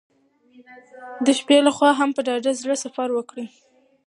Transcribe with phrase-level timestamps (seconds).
[1.25, 3.45] د شپې له خوا هم په ډاډه زړه سفر وکړئ.